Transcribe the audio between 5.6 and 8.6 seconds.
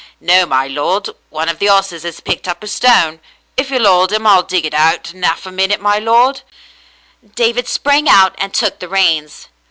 my lord." David sprang out and